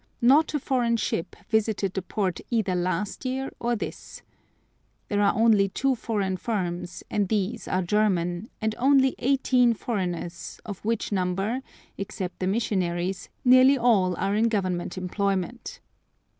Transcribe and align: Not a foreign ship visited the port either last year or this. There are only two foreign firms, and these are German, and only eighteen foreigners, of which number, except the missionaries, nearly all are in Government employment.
Not 0.23 0.55
a 0.55 0.59
foreign 0.59 0.97
ship 0.97 1.35
visited 1.49 1.93
the 1.93 2.01
port 2.01 2.39
either 2.49 2.73
last 2.73 3.23
year 3.23 3.51
or 3.59 3.75
this. 3.75 4.23
There 5.09 5.21
are 5.21 5.35
only 5.35 5.69
two 5.69 5.93
foreign 5.93 6.37
firms, 6.37 7.03
and 7.11 7.29
these 7.29 7.67
are 7.67 7.83
German, 7.83 8.49
and 8.59 8.73
only 8.79 9.13
eighteen 9.19 9.75
foreigners, 9.75 10.59
of 10.65 10.83
which 10.83 11.11
number, 11.11 11.61
except 11.99 12.39
the 12.39 12.47
missionaries, 12.47 13.29
nearly 13.45 13.77
all 13.77 14.15
are 14.15 14.33
in 14.35 14.49
Government 14.49 14.97
employment. 14.97 15.79